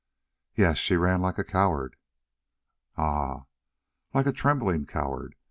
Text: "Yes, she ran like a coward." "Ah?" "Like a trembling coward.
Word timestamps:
"Yes, 0.55 0.79
she 0.79 0.97
ran 0.97 1.21
like 1.21 1.37
a 1.37 1.43
coward." 1.43 1.95
"Ah?" 2.97 3.45
"Like 4.15 4.25
a 4.25 4.31
trembling 4.33 4.87
coward. 4.87 5.35